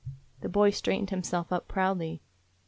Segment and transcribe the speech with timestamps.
[0.39, 2.23] The boy straightened himself up proudly.